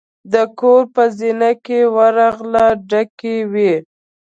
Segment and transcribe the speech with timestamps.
[0.33, 3.73] د کور په زینه کې ورغله ډکې وې.